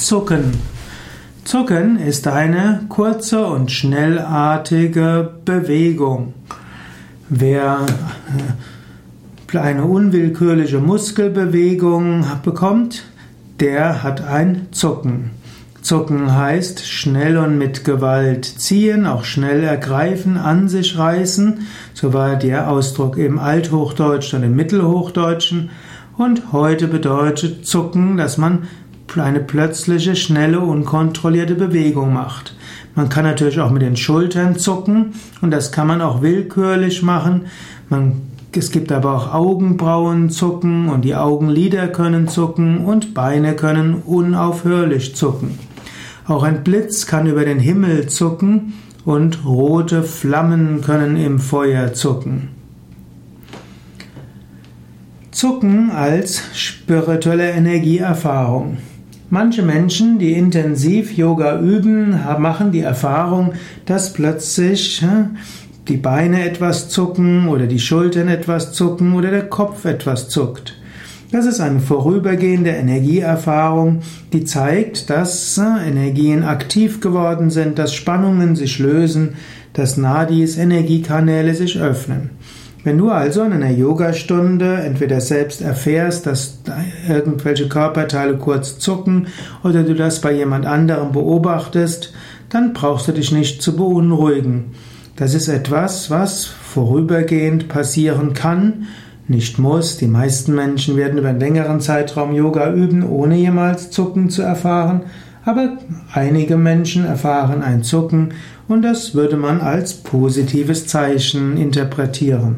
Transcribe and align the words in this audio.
Zucken. 0.00 0.52
Zucken 1.44 1.98
ist 1.98 2.26
eine 2.26 2.80
kurze 2.88 3.44
und 3.44 3.70
schnellartige 3.70 5.30
Bewegung. 5.44 6.32
Wer 7.28 7.86
äh, 9.52 9.58
eine 9.58 9.84
unwillkürliche 9.84 10.78
Muskelbewegung 10.78 12.24
bekommt, 12.42 13.04
der 13.60 14.02
hat 14.02 14.26
ein 14.26 14.68
Zucken. 14.70 15.32
Zucken 15.82 16.34
heißt 16.34 16.86
schnell 16.86 17.36
und 17.36 17.58
mit 17.58 17.84
Gewalt 17.84 18.46
ziehen, 18.46 19.06
auch 19.06 19.24
schnell 19.24 19.62
ergreifen, 19.62 20.38
an 20.38 20.68
sich 20.68 20.96
reißen. 20.96 21.66
So 21.92 22.14
war 22.14 22.36
der 22.36 22.70
Ausdruck 22.70 23.18
im 23.18 23.38
Althochdeutschen 23.38 24.40
und 24.40 24.46
im 24.46 24.56
Mittelhochdeutschen. 24.56 25.70
Und 26.16 26.52
heute 26.52 26.88
bedeutet 26.88 27.66
Zucken, 27.66 28.16
dass 28.16 28.38
man 28.38 28.66
eine 29.18 29.40
plötzliche, 29.40 30.14
schnelle, 30.14 30.60
unkontrollierte 30.60 31.54
Bewegung 31.54 32.12
macht. 32.12 32.54
Man 32.94 33.08
kann 33.08 33.24
natürlich 33.24 33.60
auch 33.60 33.70
mit 33.70 33.82
den 33.82 33.96
Schultern 33.96 34.56
zucken 34.56 35.14
und 35.40 35.50
das 35.50 35.72
kann 35.72 35.86
man 35.86 36.02
auch 36.02 36.22
willkürlich 36.22 37.02
machen. 37.02 37.46
Man, 37.88 38.22
es 38.52 38.70
gibt 38.70 38.92
aber 38.92 39.14
auch 39.14 39.32
Augenbrauen 39.32 40.30
zucken 40.30 40.88
und 40.88 41.04
die 41.04 41.14
Augenlider 41.14 41.88
können 41.88 42.28
zucken 42.28 42.84
und 42.84 43.14
Beine 43.14 43.54
können 43.56 43.94
unaufhörlich 43.94 45.16
zucken. 45.16 45.58
Auch 46.26 46.42
ein 46.42 46.62
Blitz 46.62 47.06
kann 47.06 47.26
über 47.26 47.44
den 47.44 47.58
Himmel 47.58 48.08
zucken 48.08 48.74
und 49.04 49.44
rote 49.44 50.02
Flammen 50.02 50.80
können 50.82 51.16
im 51.16 51.38
Feuer 51.38 51.92
zucken. 51.94 52.48
Zucken 55.30 55.90
als 55.90 56.42
spirituelle 56.54 57.50
Energieerfahrung. 57.50 58.78
Manche 59.32 59.62
Menschen, 59.62 60.18
die 60.18 60.32
intensiv 60.32 61.16
Yoga 61.16 61.60
üben, 61.60 62.18
machen 62.40 62.72
die 62.72 62.80
Erfahrung, 62.80 63.52
dass 63.86 64.12
plötzlich 64.12 65.04
die 65.86 65.96
Beine 65.96 66.42
etwas 66.42 66.88
zucken 66.88 67.46
oder 67.46 67.68
die 67.68 67.78
Schultern 67.78 68.26
etwas 68.26 68.72
zucken 68.72 69.14
oder 69.14 69.30
der 69.30 69.48
Kopf 69.48 69.84
etwas 69.84 70.28
zuckt. 70.28 70.76
Das 71.30 71.46
ist 71.46 71.60
eine 71.60 71.78
vorübergehende 71.78 72.70
Energieerfahrung, 72.70 74.00
die 74.32 74.42
zeigt, 74.42 75.10
dass 75.10 75.56
Energien 75.58 76.42
aktiv 76.42 77.00
geworden 77.00 77.50
sind, 77.50 77.78
dass 77.78 77.94
Spannungen 77.94 78.56
sich 78.56 78.80
lösen, 78.80 79.34
dass 79.74 79.96
Nadis, 79.96 80.58
Energiekanäle 80.58 81.54
sich 81.54 81.78
öffnen. 81.78 82.30
Wenn 82.82 82.96
du 82.96 83.10
also 83.10 83.42
in 83.42 83.52
einer 83.52 83.70
Yogastunde 83.70 84.76
entweder 84.76 85.20
selbst 85.20 85.60
erfährst, 85.60 86.26
dass 86.26 86.60
irgendwelche 87.08 87.68
Körperteile 87.68 88.38
kurz 88.38 88.78
zucken 88.78 89.26
oder 89.62 89.82
du 89.82 89.94
das 89.94 90.20
bei 90.20 90.32
jemand 90.32 90.64
anderem 90.64 91.12
beobachtest, 91.12 92.14
dann 92.48 92.72
brauchst 92.72 93.08
du 93.08 93.12
dich 93.12 93.32
nicht 93.32 93.60
zu 93.60 93.76
beunruhigen. 93.76 94.72
Das 95.16 95.34
ist 95.34 95.48
etwas, 95.48 96.10
was 96.10 96.46
vorübergehend 96.46 97.68
passieren 97.68 98.32
kann, 98.32 98.86
nicht 99.28 99.58
muss. 99.58 99.98
Die 99.98 100.06
meisten 100.06 100.54
Menschen 100.54 100.96
werden 100.96 101.18
über 101.18 101.28
einen 101.28 101.38
längeren 101.38 101.80
Zeitraum 101.80 102.32
Yoga 102.34 102.72
üben, 102.72 103.06
ohne 103.06 103.36
jemals 103.36 103.90
Zucken 103.90 104.30
zu 104.30 104.40
erfahren. 104.40 105.02
Aber 105.44 105.78
einige 106.12 106.56
Menschen 106.56 107.04
erfahren 107.04 107.62
ein 107.62 107.82
Zucken 107.82 108.34
und 108.68 108.82
das 108.82 109.14
würde 109.14 109.36
man 109.36 109.60
als 109.60 109.94
positives 109.94 110.86
Zeichen 110.86 111.56
interpretieren. 111.56 112.56